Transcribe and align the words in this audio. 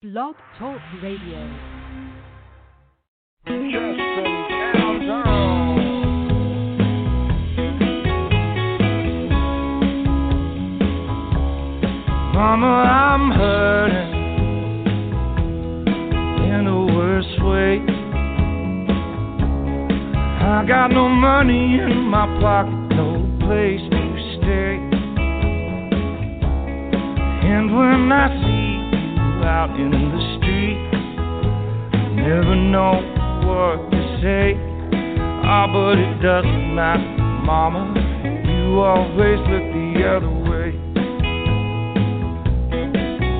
Blog 0.00 0.36
Talk 0.56 0.78
Radio. 1.02 1.40
Mama, 12.32 12.66
I'm 12.86 13.32
hurting 13.32 14.12
in 16.44 16.64
the 16.64 16.94
worst 16.94 17.42
way. 17.42 17.80
I 20.46 20.64
got 20.68 20.92
no 20.92 21.08
money 21.08 21.80
in 21.80 22.02
my 22.04 22.26
pocket, 22.40 22.94
no 22.94 23.26
place 23.40 23.80
to 23.90 24.38
stay. 24.38 24.78
And 27.48 27.76
when 27.76 28.12
I 28.12 28.28
see 28.44 28.67
out 29.44 29.70
in 29.78 29.90
the 29.90 30.20
street, 30.38 30.78
never 32.16 32.54
know 32.54 33.00
what 33.46 33.90
to 33.90 34.00
say. 34.22 34.56
Ah, 35.44 35.66
but 35.72 35.98
it 35.98 36.20
doesn't 36.22 36.74
matter, 36.74 37.04
Mama. 37.44 37.94
You 38.44 38.80
always 38.80 39.40
look 39.48 39.72
the 39.72 40.04
other 40.16 40.34
way. 40.50 40.70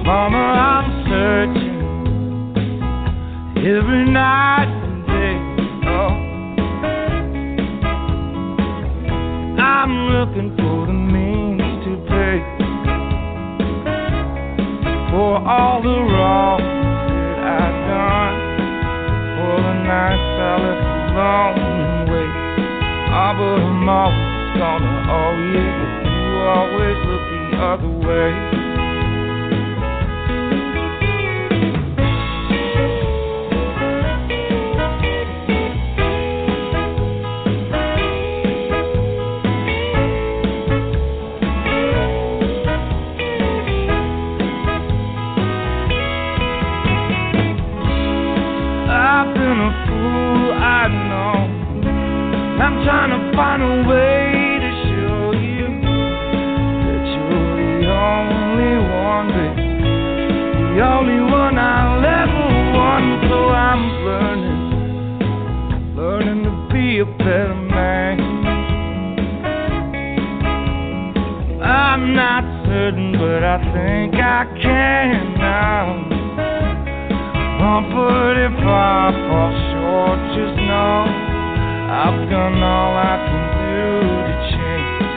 Mama, 0.05 0.39
I'm 0.39 0.89
searching 1.09 1.77
every 3.59 4.05
night 4.11 4.69
and 4.69 5.07
day. 5.07 5.37
Oh, 5.87 6.15
I'm 9.63 9.93
looking 10.17 10.51
for 10.57 10.87
the 10.87 10.93
means 10.93 11.38
for 15.19 15.35
all 15.35 15.83
the 15.83 15.89
wrong 15.89 16.61
that 16.63 17.39
I've 17.43 17.79
done, 17.91 18.39
for 19.35 19.57
the 19.67 19.75
nights 19.83 20.31
I 20.39 20.55
left 20.63 20.87
alone 21.11 21.59
and 21.59 22.07
wait. 22.07 22.35
Ah, 23.11 23.35
but 23.35 23.59
I'm 23.59 23.83
always 23.83 24.15
gonna 24.55 24.95
you. 25.43 25.67
You 26.07 26.39
always 26.55 26.99
look 27.11 27.25
the 27.35 27.59
other 27.59 27.93
way. 28.07 28.68
I'm 71.99 72.15
not 72.15 72.45
certain, 72.65 73.11
but 73.11 73.43
I 73.43 73.59
think 73.75 74.15
I 74.15 74.47
can 74.63 75.35
now. 75.35 75.99
Oh, 77.59 77.83
but 77.91 78.39
if 78.39 78.55
I 78.55 79.11
fall 79.27 79.51
short, 79.75 80.19
just 80.31 80.55
know 80.63 81.11
I've 81.91 82.31
done 82.31 82.63
all 82.63 82.95
I 82.95 83.19
can 83.19 83.45
do 83.51 83.99
to 84.31 84.35
change. 84.55 85.11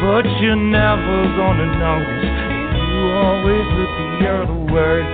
But 0.00 0.24
you're 0.40 0.56
never 0.56 1.28
gonna 1.36 1.68
notice. 1.76 2.24
If 2.24 2.72
you 2.72 3.00
always 3.20 3.66
look 3.76 3.92
the 4.00 4.24
other 4.32 4.60
way. 4.72 5.04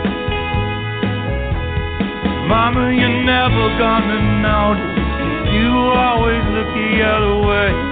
Mama, 2.47 2.94
you're 2.94 3.19
never 3.26 3.66
gonna 3.82 4.47
notice. 4.47 4.94
If 5.26 5.59
you 5.59 5.75
always 5.75 6.44
look 6.54 6.70
the 6.70 7.03
other 7.03 7.34
way. 7.50 7.89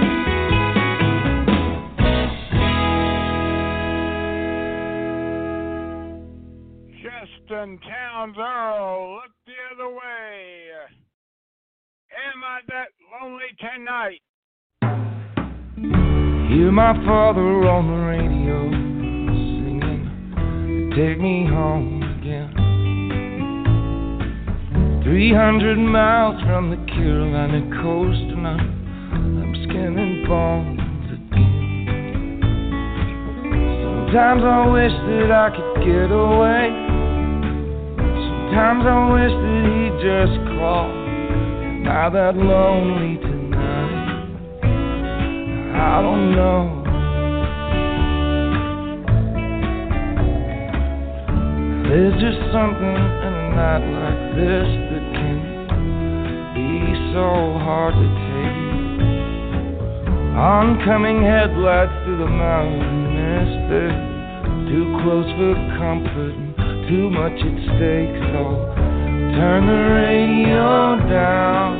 Justin 7.49 7.79
Townes 7.79 8.37
Earl, 8.37 9.15
look 9.15 9.31
the 9.47 9.53
other 9.73 9.89
way. 9.89 10.69
Am 12.31 12.43
I 12.43 12.59
that 12.67 12.89
lonely 13.11 13.51
tonight? 13.59 14.21
Hear 16.51 16.71
my 16.71 16.93
father 17.05 17.67
on 17.67 17.87
the 17.87 17.95
radio 18.05 18.69
singing, 19.65 20.91
Take 20.95 21.19
me 21.19 21.47
home 21.47 22.03
again. 22.19 22.53
300 25.03 25.75
miles 25.77 26.39
from 26.43 26.69
the 26.69 26.77
Carolina 26.91 27.61
coast, 27.81 28.19
and 28.19 28.47
I'm, 28.47 28.59
I'm 29.41 29.53
skin 29.63 29.97
and 29.97 30.27
bones 30.27 31.11
again. 31.13 32.41
Sometimes 34.05 34.43
I 34.43 34.67
wish 34.67 34.91
that 34.91 35.31
I 35.31 35.49
could 35.49 35.83
get 35.83 36.11
away. 36.11 36.88
Sometimes 38.49 38.81
I 38.81 38.97
wish 39.13 39.29
that 39.29 39.61
he'd 39.69 39.93
just 40.01 40.33
call. 40.57 40.89
I 41.85 42.09
that 42.09 42.35
lonely 42.35 43.21
tonight? 43.21 43.93
I 45.77 46.01
don't 46.01 46.31
know. 46.33 46.81
There's 51.89 52.17
just 52.19 52.41
something 52.51 52.97
in 52.97 53.33
a 53.37 53.53
night 53.53 53.85
like 53.85 54.33
this 54.33 54.65
that 54.65 55.05
can 55.13 55.37
be 56.57 56.89
so 57.13 57.29
hard 57.61 57.93
to 57.93 58.07
take. 58.33 58.57
Oncoming 60.35 61.21
headlights 61.21 61.93
through 62.03 62.17
the 62.17 62.25
mountain 62.25 63.13
mist. 63.13 63.69
They're 63.69 63.93
too 64.73 64.97
close 65.03 65.29
for 65.37 65.53
comfort 65.77 66.48
too 66.89 67.07
much 67.11 67.37
at 67.37 67.57
stake. 67.77 68.17
So 68.33 68.41
turn 69.37 69.61
the 69.69 69.81
radio 69.93 70.97
down. 71.05 71.77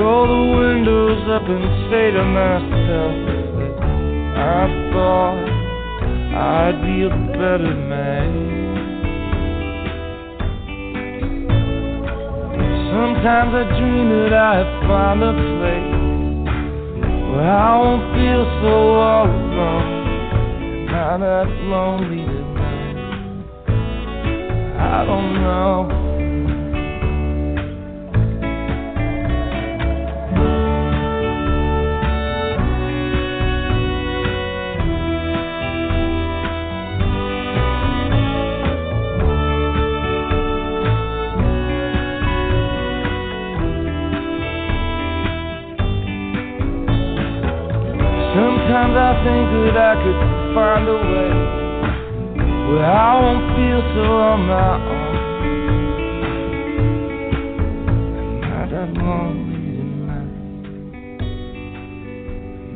Roll 0.00 0.26
the 0.32 0.44
windows 0.56 1.20
up 1.28 1.44
and 1.44 1.64
say 1.92 2.10
to 2.10 2.24
myself 2.24 3.12
that 3.28 3.44
I 4.40 4.64
thought 4.92 5.44
I'd 6.32 6.80
be 6.80 7.04
a 7.04 7.12
better 7.36 7.74
man. 7.76 8.32
Sometimes 12.88 13.52
I 13.52 13.64
dream 13.78 14.08
that 14.08 14.32
I 14.32 14.64
find 14.88 15.22
a 15.22 15.32
place 15.36 16.00
where 17.28 17.52
I 17.52 17.76
won't 17.76 18.04
feel 18.16 18.44
so 18.62 18.74
all 18.96 19.26
alone, 19.28 20.86
not 20.86 21.20
that 21.20 21.48
lonely. 21.68 22.31
Sometimes 48.34 48.96
I 48.96 49.12
think 49.22 49.74
that 49.74 49.76
I 49.76 49.94
could 50.02 50.54
find 50.54 50.88
a 50.88 50.94
way 50.94 51.61
where 52.68 52.86
I 52.86 53.20
won't 53.20 53.44
feel 53.56 53.82
so 53.94 54.04
on 54.30 54.40
my 54.46 54.72
own. 54.92 55.12
Not 58.40 58.66
that 58.70 58.90
lonely 58.94 59.60
tonight. 59.78 60.32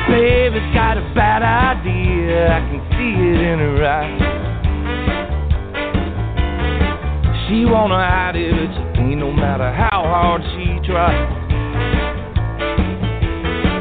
Baby's 0.09 0.75
got 0.75 0.99
a 0.99 1.13
bad 1.15 1.43
idea. 1.43 2.49
I 2.49 2.59
can 2.67 2.81
see 2.91 3.15
it 3.15 3.41
in 3.47 3.59
her 3.61 3.87
eyes. 3.87 4.21
She 7.47 7.65
wanna 7.65 7.95
hide 7.95 8.35
it, 8.35 8.51
but 8.51 8.75
she 8.75 8.83
can't 8.99 9.21
no 9.21 9.31
matter 9.31 9.73
how 9.73 10.03
hard 10.03 10.43
she 10.57 10.81
tries. 10.85 11.31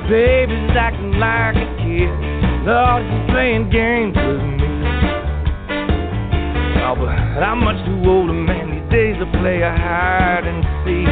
Baby's 0.08 0.78
acting 0.78 1.18
like 1.18 1.56
a 1.56 1.66
kid. 1.82 2.14
Lord, 2.68 3.04
she's 3.10 3.26
playing 3.32 3.70
games 3.72 4.16
with 4.16 4.44
me. 4.44 4.70
Oh, 6.86 6.96
but 6.96 7.42
I'm 7.42 7.64
much 7.64 7.84
too 7.86 8.08
old 8.08 8.30
a 8.30 8.34
man 8.34 8.79
days 8.90 9.22
of 9.22 9.30
play 9.40 9.62
a 9.62 9.70
hide 9.70 10.46
and 10.46 10.66
seek. 10.82 11.06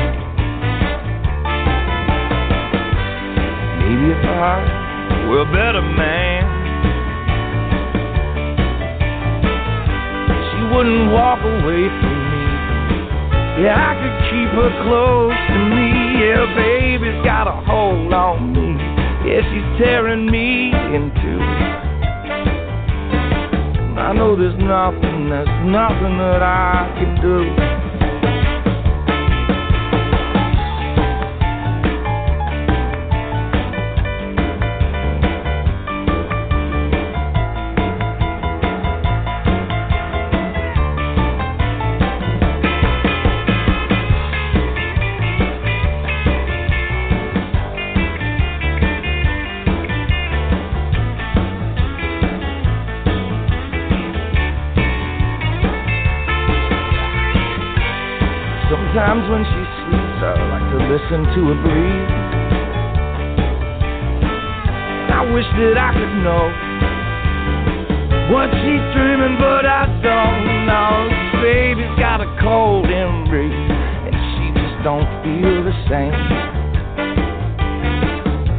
Maybe 3.85 4.11
if 4.17 4.25
I 4.25 5.27
were 5.29 5.41
a 5.41 5.51
better 5.53 5.81
man, 5.81 6.43
she 10.49 10.75
wouldn't 10.75 11.11
walk 11.11 11.39
away 11.39 11.85
from 12.01 12.17
me. 12.33 12.47
Yeah, 13.61 13.77
I 13.77 13.93
could 14.01 14.17
keep 14.29 14.49
her 14.57 14.71
close 14.83 15.37
to 15.37 15.59
me. 15.69 15.87
Yeah, 16.17 16.49
baby's 16.57 17.23
got 17.23 17.47
a 17.47 17.61
hold 17.65 18.11
on 18.11 18.53
me. 18.53 18.73
Yeah, 19.29 19.41
she's 19.53 19.77
tearing 19.77 20.25
me 20.25 20.71
in 20.73 21.11
two. 21.21 21.86
I 23.97 24.13
know 24.13 24.35
there's 24.35 24.53
nothing, 24.57 25.29
there's 25.29 25.49
nothing 25.65 26.17
that 26.19 26.43
I 26.43 26.93
can 26.97 27.19
do. 27.19 27.76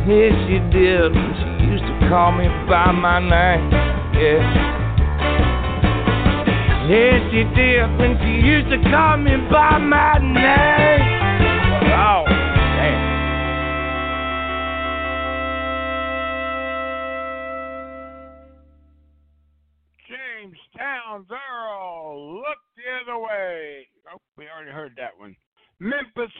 Yeah, 0.08 0.30
she 0.46 0.58
did 0.72 1.12
she 1.12 1.64
used 1.66 1.84
to 1.84 2.08
call 2.08 2.32
me 2.32 2.48
by 2.68 2.90
my 2.92 3.20
name. 3.20 3.70
Yeah. 4.18 4.40
Yes, 6.88 7.20
she 7.30 7.44
did 7.54 7.84
when 7.98 8.18
she 8.22 8.46
used 8.46 8.70
to 8.70 8.78
call 8.90 9.16
me 9.18 9.36
by 9.50 9.78
my 9.78 10.18
name. 10.18 11.18
Oh, 11.90 12.24
Earl, 21.30 22.36
look 22.36 22.58
the 22.76 22.82
other 23.02 23.18
way. 23.18 23.88
Oh, 24.12 24.18
we 24.36 24.44
already 24.48 24.70
heard 24.70 24.92
that 24.96 25.18
one. 25.18 25.34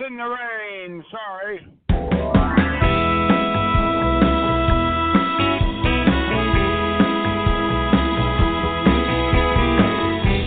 In 0.08 0.16
the 0.16 0.24
rain. 0.24 1.04
Sorry. 1.10 1.58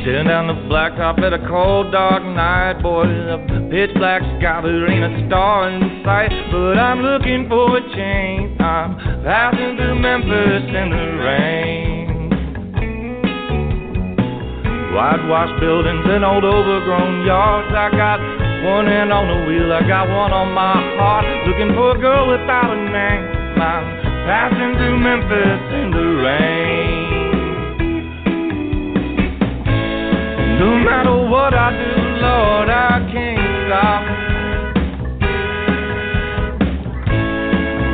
Sitting 0.04 0.26
down 0.26 0.48
the 0.48 0.58
blacktop 0.66 1.22
at 1.22 1.34
a 1.34 1.48
cold, 1.48 1.92
dark 1.92 2.24
night, 2.24 2.82
boy, 2.82 3.04
the 3.06 3.68
pitch 3.70 3.94
black 3.98 4.24
sky, 4.40 4.62
there 4.64 4.90
ain't 4.90 5.04
a 5.06 5.28
star 5.28 5.70
in 5.70 6.02
sight. 6.04 6.32
But 6.52 6.80
I'm 6.80 7.02
looking 7.02 7.48
for 7.48 7.78
a 7.78 7.82
change. 7.94 8.60
I'm 8.60 8.98
passing 9.22 9.78
through 9.78 10.00
Memphis 10.00 10.74
in 10.74 10.90
the 10.90 11.06
rain. 11.22 12.08
Whitewashed 14.96 15.60
buildings 15.62 16.06
and 16.10 16.26
old 16.26 16.46
overgrown 16.46 17.28
yards. 17.28 17.76
I 17.76 17.92
got 17.92 18.51
one 18.64 18.86
hand 18.86 19.12
on 19.12 19.28
the 19.28 19.46
wheel, 19.46 19.74
I 19.74 19.82
got 19.88 20.08
one 20.08 20.32
on 20.32 20.54
my 20.54 20.78
heart. 20.98 21.26
Looking 21.48 21.74
for 21.74 21.98
a 21.98 22.00
girl 22.00 22.30
without 22.30 22.70
a 22.70 22.78
name. 22.78 23.24
I'm 23.58 23.86
passing 24.30 24.78
through 24.78 25.00
Memphis 25.02 25.62
in 25.82 25.90
the 25.90 26.08
rain. 26.22 27.12
No 30.62 30.78
matter 30.78 31.16
what 31.26 31.54
I 31.54 31.74
do, 31.74 31.94
Lord, 32.22 32.70
I 32.70 33.02
can't 33.10 33.42
stop. 33.66 34.02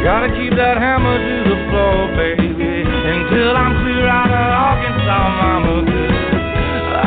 Gotta 0.03 0.30
keep 0.36 0.51
that 0.56 0.77
hammer 0.77 1.18
to 1.20 1.38
the 1.48 1.58
floor, 1.68 2.12
baby, 2.15 2.48
until 2.48 3.56
I'm 3.56 3.72
clear 3.84 4.08
out 4.08 4.32
of 4.32 4.48
Arkansas, 4.68 5.27
mama. 5.36 5.84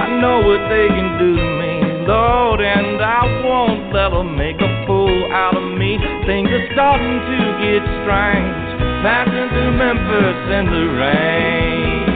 I 0.01 0.21
know 0.21 0.41
what 0.49 0.69
they 0.69 0.89
can 0.89 1.19
do 1.19 1.37
to 1.37 1.49
me, 1.61 2.05
Lord, 2.07 2.61
and 2.61 3.01
I 3.01 3.40
make 4.25 4.61
a 4.61 4.87
fool 4.87 5.33
out 5.33 5.57
of 5.57 5.79
me. 5.79 5.99
Things 6.27 6.49
are 6.51 6.69
starting 6.73 7.21
to 7.21 7.39
get 7.63 7.83
strange, 8.03 8.69
passing 9.03 9.49
through 9.51 9.73
Memphis 9.77 10.41
in 10.53 10.65
the 10.67 10.85
rain. 10.99 12.10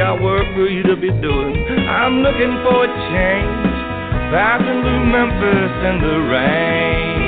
Got 0.00 0.22
work 0.22 0.48
for 0.54 0.64
you 0.64 0.82
to 0.84 0.96
be 0.96 1.10
doing. 1.20 1.52
I'm 1.86 2.22
looking 2.22 2.56
for 2.64 2.84
a 2.84 2.90
change, 3.12 3.68
passing 4.32 4.80
through 4.80 5.04
Memphis 5.12 5.72
in 5.84 6.00
the 6.00 6.16
rain. 6.24 7.20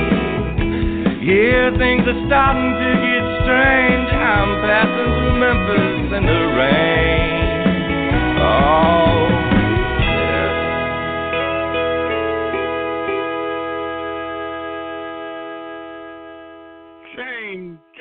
Yeah, 1.20 1.76
things 1.76 2.00
are 2.08 2.16
starting 2.26 2.72
to 2.72 2.96
get 2.96 3.24
strange. 3.44 4.08
I'm 4.08 4.64
passing 4.64 5.04
through 5.04 5.36
Memphis 5.36 6.16
in 6.16 6.24
the 6.24 6.48
rain. 6.56 7.44
Oh, 8.40 9.28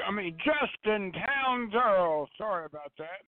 I 0.08 0.12
mean, 0.16 0.34
Justin 0.38 1.12
Townes 1.12 1.74
Earl. 1.76 2.30
Sorry 2.38 2.66
about 2.68 2.94
that. 3.00 3.26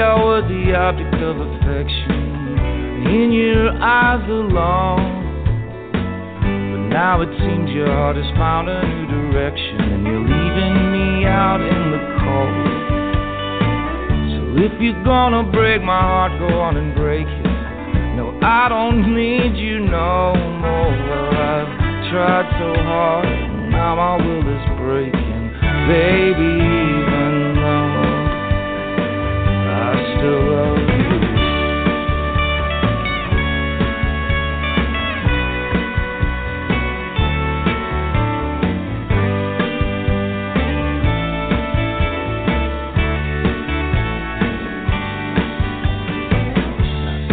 I 0.00 0.14
was 0.14 0.44
the 0.48 0.74
object 0.74 1.14
of 1.22 1.36
affection. 1.36 2.32
in 3.12 3.32
your 3.32 3.70
eyes 3.82 4.24
alone. 4.28 5.20
But 5.92 6.82
now 6.88 7.20
it 7.20 7.28
seems 7.38 7.70
your 7.70 7.88
heart 7.88 8.16
has 8.16 8.30
found 8.36 8.68
a 8.68 8.80
new 8.86 9.06
direction 9.06 9.80
and 9.80 10.06
you're 10.06 10.20
leaving 10.22 10.92
me 10.92 11.26
out 11.26 11.60
in 11.60 11.82
the 11.92 12.02
cold. 12.24 12.72
So 14.32 14.40
if 14.64 14.72
you're 14.80 15.02
gonna 15.04 15.44
break 15.50 15.82
my 15.82 16.00
heart, 16.00 16.32
go 16.38 16.48
on 16.60 16.76
and 16.76 16.94
break 16.94 17.26
it. 17.26 17.52
No, 18.16 18.38
I 18.40 18.68
don't 18.68 19.14
need 19.14 19.56
you 19.56 19.80
no 19.80 20.32
more. 20.62 20.92
I've 21.36 21.68
tried 22.10 22.48
so 22.60 22.72
hard, 22.82 23.26
and 23.26 23.70
now 23.70 23.96
my 23.96 24.16
will 24.16 24.46
is 24.46 24.66
breaking, 24.78 25.52
baby. 25.88 26.52
Even 26.60 27.41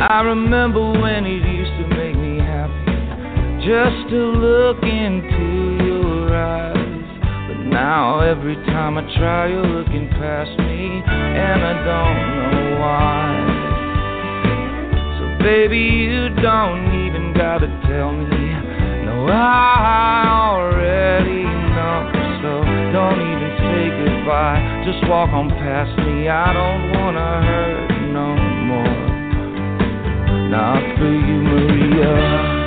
I 0.01 0.21
remember 0.23 0.81
when 0.99 1.25
it 1.25 1.47
used 1.47 1.71
to 1.79 1.87
make 1.95 2.15
me 2.17 2.39
happy 2.39 2.97
just 3.63 4.09
to 4.09 4.17
look 4.17 4.83
into 4.83 5.85
your 5.85 6.35
eyes. 6.35 6.75
But 7.47 7.63
now 7.69 8.19
every 8.19 8.55
time 8.65 8.97
try, 9.19 9.51
you're 9.51 9.67
looking 9.67 10.07
past 10.15 10.49
me, 10.57 11.03
and 11.03 11.59
I 11.61 11.75
don't 11.83 12.19
know 12.39 12.79
why. 12.79 13.35
So, 15.19 15.23
baby, 15.43 16.07
you 16.07 16.29
don't 16.41 16.87
even 17.05 17.33
gotta 17.35 17.67
tell 17.85 18.15
me. 18.15 18.47
No, 19.03 19.27
I 19.27 20.23
already 20.49 21.43
know. 21.43 21.99
So, 22.41 22.63
don't 22.95 23.19
even 23.19 23.51
say 23.59 23.91
goodbye. 23.91 24.63
Just 24.87 25.03
walk 25.09 25.29
on 25.35 25.49
past 25.49 25.91
me. 25.99 26.29
I 26.29 26.53
don't 26.53 26.97
wanna 26.97 27.43
hurt 27.43 27.91
no 28.15 28.35
more 28.71 29.09
not 30.49 30.81
for 30.97 31.05
you, 31.05 31.37
Maria. 31.43 32.58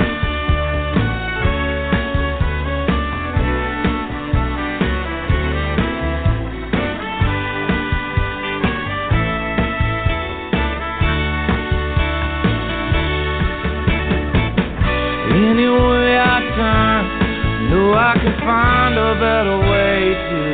Can 18.22 18.38
find 18.38 18.94
a 18.96 19.14
better 19.18 19.58
way 19.58 20.14
to. 20.14 20.52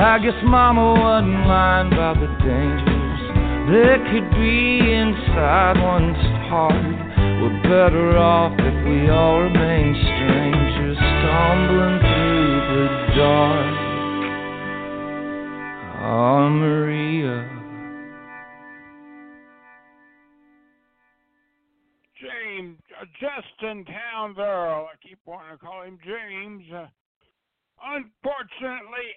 I 0.00 0.20
guess 0.20 0.32
Mama 0.42 0.94
wasn't 0.94 1.46
lying 1.46 1.92
about 1.92 2.16
the 2.18 2.26
dangers 2.42 3.20
that 3.70 3.98
could 4.10 4.30
be 4.30 4.78
inside 4.80 5.80
one's 5.80 6.16
heart. 6.48 6.97
We're 7.40 7.62
better 7.62 8.18
off 8.18 8.52
if 8.58 8.84
we 8.84 9.08
all 9.10 9.40
remain 9.40 9.94
strangers, 9.94 10.96
stumbling 10.98 12.00
through 12.00 12.60
the 12.74 12.86
dark. 13.14 13.74
Oh, 16.02 16.48
Maria. 16.50 17.48
James, 22.20 22.78
uh, 23.00 23.04
Justin 23.20 23.84
Townes 23.84 24.36
Earl. 24.38 24.88
I 24.92 24.96
keep 25.06 25.20
wanting 25.24 25.52
to 25.52 25.58
call 25.58 25.82
him 25.82 25.96
James. 26.04 26.64
Uh, 26.74 26.88
unfortunately, 27.84 29.14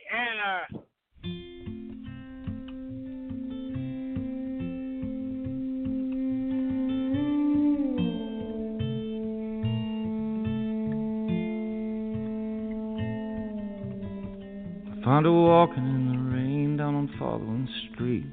walking 15.62 15.86
in 15.86 16.12
the 16.12 16.36
rain 16.36 16.76
down 16.76 16.96
on 16.96 17.08
Fatherland 17.20 17.70
Street. 17.94 18.26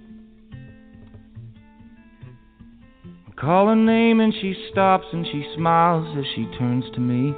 I 3.29 3.33
call 3.39 3.67
her 3.69 3.77
name 3.77 4.21
and 4.21 4.33
she 4.33 4.55
stops 4.73 5.05
and 5.13 5.27
she 5.27 5.45
smiles 5.55 6.17
as 6.19 6.25
she 6.35 6.47
turns 6.59 6.87
to 6.95 7.01
me. 7.01 7.35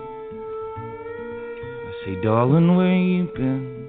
I 0.76 1.92
say, 2.04 2.22
darling, 2.22 2.76
where 2.76 2.94
you 2.94 3.24
been? 3.34 3.88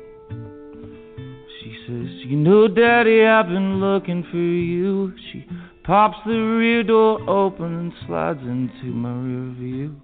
She 1.61 1.77
says, 1.85 2.09
you 2.25 2.35
know, 2.35 2.67
Daddy, 2.67 3.23
I've 3.23 3.49
been 3.49 3.79
looking 3.79 4.25
for 4.31 4.37
you. 4.37 5.13
She 5.31 5.45
pops 5.83 6.17
the 6.25 6.31
rear 6.31 6.81
door 6.81 7.21
open 7.29 7.77
and 7.77 7.93
slides 8.07 8.41
into 8.41 8.87
my 8.87 9.13
rear 9.13 9.53
view. 9.53 9.95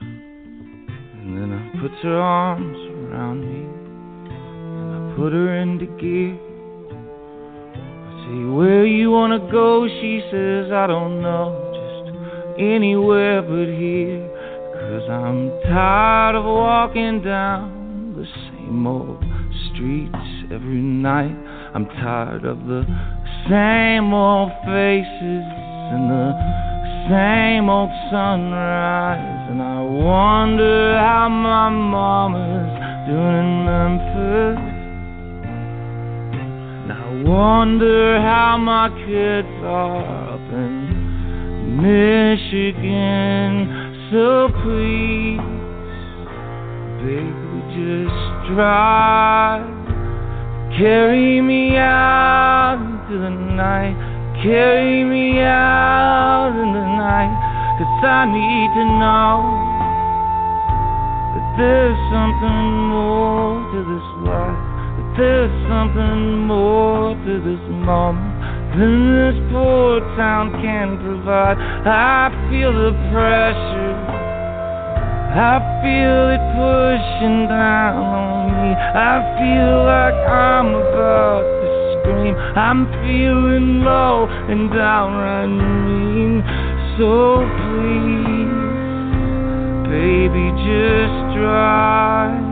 And 0.00 1.36
then 1.36 1.52
I 1.52 1.80
puts 1.82 2.02
her 2.02 2.18
arms 2.18 2.78
around 3.12 3.40
me 3.44 3.83
put 5.16 5.32
her 5.32 5.56
into 5.56 5.86
gear. 5.98 6.38
I 6.90 8.26
say, 8.26 8.44
Where 8.52 8.86
you 8.86 9.10
wanna 9.10 9.38
go? 9.50 9.86
She 9.86 10.22
says, 10.30 10.72
I 10.72 10.86
don't 10.86 11.22
know, 11.22 11.54
just 11.72 12.58
anywhere 12.58 13.42
but 13.42 13.68
here. 13.68 14.30
Cause 14.74 15.08
I'm 15.08 15.50
tired 15.62 16.34
of 16.34 16.44
walking 16.44 17.22
down 17.22 18.14
the 18.16 18.26
same 18.50 18.86
old 18.86 19.24
streets 19.70 20.52
every 20.52 20.82
night. 20.82 21.36
I'm 21.74 21.86
tired 21.86 22.44
of 22.44 22.58
the 22.66 22.84
same 23.48 24.12
old 24.12 24.50
faces 24.64 25.44
and 25.94 26.10
the 26.10 26.54
same 27.08 27.68
old 27.68 27.90
sunrise. 28.10 29.50
And 29.50 29.62
I 29.62 29.80
wonder 29.82 30.98
how 30.98 31.28
my 31.28 31.68
mama's 31.70 33.08
doing 33.08 33.36
in 33.38 33.64
Memphis. 33.64 34.73
And 36.84 36.92
I 36.92 37.08
wonder 37.24 38.20
how 38.20 38.58
my 38.58 38.90
kids 39.06 39.48
are 39.64 40.34
up 40.34 40.52
in 40.52 41.80
Michigan. 41.80 43.54
So 44.12 44.50
please, 44.60 45.40
baby, 47.00 47.56
just 47.72 48.52
drive. 48.52 49.64
Carry 50.76 51.40
me 51.40 51.78
out 51.78 52.76
into 52.84 53.16
the 53.18 53.30
night. 53.30 53.96
Carry 54.42 55.04
me 55.04 55.40
out 55.40 56.52
in 56.52 56.70
the 56.74 56.86
night. 57.00 57.32
Cause 57.78 58.04
I 58.04 58.26
need 58.28 58.68
to 58.76 58.84
know 59.00 59.40
that 61.32 61.46
there's 61.56 61.96
something 62.12 62.60
more 62.92 63.72
to 63.72 63.78
this 63.88 64.28
life. 64.28 64.73
There's 65.16 65.68
something 65.68 66.38
more 66.48 67.14
to 67.14 67.34
this 67.38 67.64
moment 67.70 68.34
than 68.74 69.14
this 69.14 69.38
poor 69.52 70.00
town 70.18 70.50
can 70.60 70.98
provide. 70.98 71.56
I 71.86 72.34
feel 72.50 72.72
the 72.72 72.90
pressure. 73.14 73.94
I 75.38 75.62
feel 75.82 76.34
it 76.34 76.42
pushing 76.58 77.46
down 77.46 77.94
on 77.94 78.50
me. 78.58 78.74
I 78.74 79.22
feel 79.38 79.86
like 79.86 80.18
I'm 80.26 80.74
about 80.74 81.46
to 81.62 81.68
scream. 81.94 82.34
I'm 82.58 82.86
feeling 83.06 83.84
low 83.84 84.26
and 84.26 84.68
downright 84.70 85.48
mean. 85.48 86.42
So 86.98 87.46
please, 87.70 88.50
baby, 89.86 90.50
just 90.66 91.38
drive. 91.38 92.42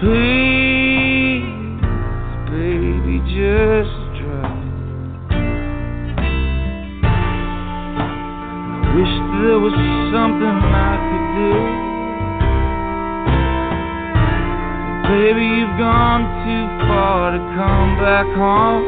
Please, 0.00 0.71
we 3.12 3.18
just 3.28 3.92
drive. 4.16 4.56
I 7.92 8.88
wish 8.96 9.12
there 9.36 9.60
was 9.60 9.76
something 10.16 10.56
I 10.72 10.96
could 11.08 11.28
do. 11.36 11.52
Baby, 15.12 15.44
you've 15.44 15.76
gone 15.76 16.24
too 16.40 16.64
far 16.88 17.32
to 17.32 17.40
come 17.52 17.90
back 18.00 18.28
home. 18.32 18.84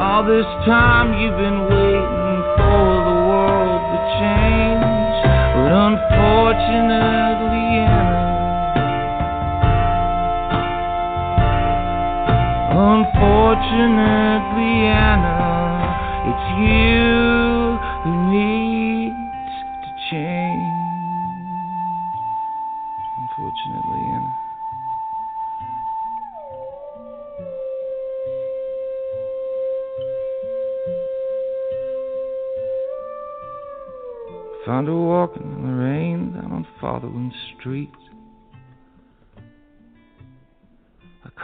All 0.00 0.24
this 0.24 0.48
time 0.64 1.20
you've 1.20 1.36
been 1.36 1.60
waiting. 1.68 2.15
Unfortunately, 13.78 14.88
Anna, 14.88 15.36
it's 16.30 16.46
you 16.60 17.76
who 18.02 18.12
needs 18.32 19.52
to 19.82 19.90
change. 20.10 20.76
Unfortunately, 23.18 24.02
Anna. 24.14 24.32
Found 34.64 34.88
her 34.88 34.96
walking 34.96 35.42
in 35.42 35.62
the 35.62 35.72
rain 35.72 36.32
down 36.32 36.50
on 36.52 36.66
Fatherland 36.80 37.32
Street. 37.58 37.92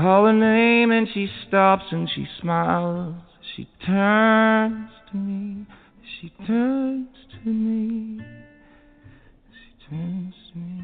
Call 0.02 0.26
her 0.26 0.32
name 0.32 0.90
and 0.90 1.06
she 1.14 1.28
stops 1.46 1.84
and 1.92 2.10
she 2.12 2.26
smiles. 2.40 3.14
She 3.54 3.68
turns 3.86 4.90
to 5.12 5.16
me. 5.16 5.64
She 6.20 6.32
turns 6.44 7.06
to 7.44 7.48
me. 7.48 8.20
She 9.52 9.88
turns 9.88 10.34
to 10.52 10.58
me. 10.58 10.82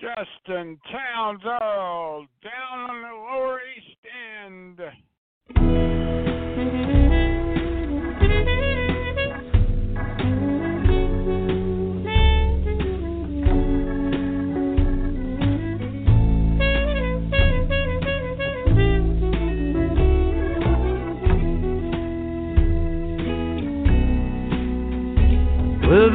Justin 0.00 0.78
Townes 0.90 1.44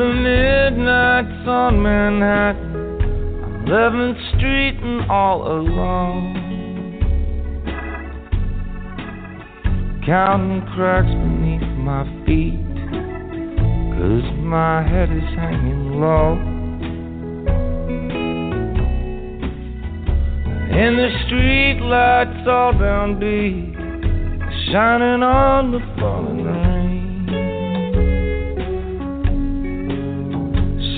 the 0.04 0.14
midnights 0.14 1.48
on 1.48 1.82
Manhattan, 1.82 3.66
11th 3.68 4.36
Street 4.36 4.76
and 4.82 5.10
all 5.10 5.48
alone. 5.48 6.34
Counting 10.06 10.62
cracks 10.76 11.08
beneath 11.08 11.64
my 11.80 12.04
feet, 12.26 12.60
cause 13.96 14.28
my 14.40 14.84
head 14.86 15.10
is 15.10 15.24
hanging 15.38 16.02
low. 16.02 16.34
And 20.76 21.00
the 21.00 21.10
street 21.26 21.80
lights 21.80 22.48
all 22.48 22.74
down 22.74 23.20
B, 23.22 23.74
shining 24.70 25.24
on 25.24 25.72
the 25.72 25.80
falling 25.98 26.44
rain. 26.44 26.63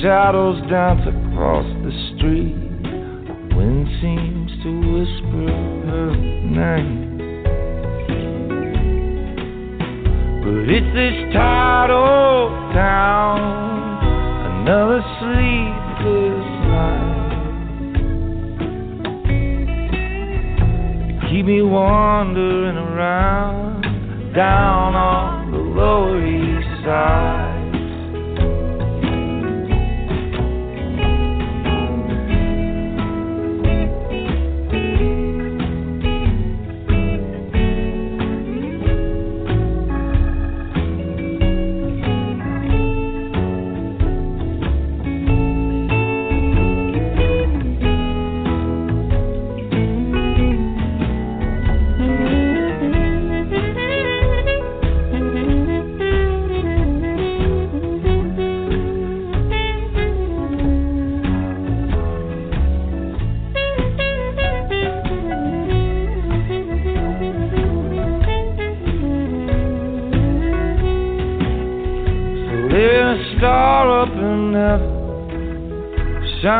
Shadows 0.05 0.61
dance 0.69 1.01
across 1.01 1.65
the 1.81 1.89
street. 2.13 2.53
Wind 3.57 3.87
seems 4.03 4.51
to 4.61 4.69
whisper 4.93 5.49
her 5.89 6.13
name. 6.45 7.17
But 10.43 10.69
it's 10.69 10.91
this 10.93 11.17
tired 11.33 11.89
old 11.89 12.53
town, 12.75 13.39
another 14.61 15.01
sleepless 15.17 16.47
night. 16.69 17.33
Keep 21.31 21.45
me 21.47 21.61
wandering 21.63 22.77
around, 22.77 23.81
down 24.35 24.93
on 24.93 25.49
the 25.51 25.57
Lower 25.57 26.23
East 26.23 26.85
Side. 26.85 27.54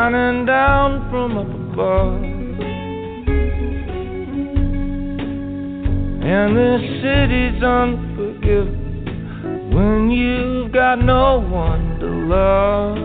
Shining 0.05 0.45
down 0.45 1.09
from 1.09 1.37
up 1.37 1.47
above. 1.47 2.21
And 6.23 6.55
this 6.55 6.81
city's 7.01 7.63
unforgiving 7.63 8.75
when 9.73 10.11
you've 10.11 10.71
got 10.71 10.99
no 10.99 11.39
one 11.39 11.99
to 11.99 12.05
love. 12.05 12.97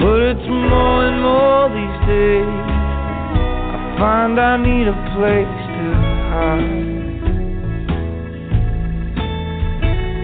But 0.00 0.18
it's 0.30 0.48
more 0.48 1.06
and 1.06 1.22
more 1.22 1.68
these 1.70 2.00
days. 2.06 2.66
I 3.72 3.96
find 3.98 4.38
I 4.38 4.56
need 4.58 4.86
a 4.86 4.98
place 5.16 5.56
to 5.78 5.94
hide. 6.28 6.92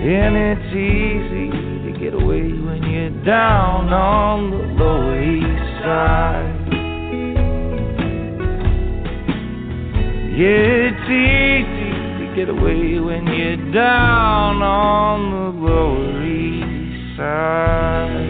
And 0.03 0.37
it's 0.37 0.75
easy 0.75 1.60
get 2.01 2.15
away 2.15 2.51
when 2.51 2.83
you're 2.83 3.25
down 3.27 3.93
on 3.93 4.51
the 4.51 4.57
Lower 4.83 5.23
East 5.23 5.83
Side. 5.83 6.69
Yeah, 10.33 10.89
it's 10.89 11.11
easy 11.11 11.93
to 12.19 12.33
get 12.35 12.49
away 12.49 12.99
when 13.01 13.27
you're 13.27 13.73
down 13.73 14.63
on 14.63 15.31
the 15.31 15.61
Lower 15.61 16.25
East 16.25 17.19
Side. 17.19 18.30